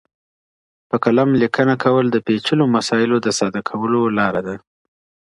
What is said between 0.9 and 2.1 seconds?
قلم لیکنه کول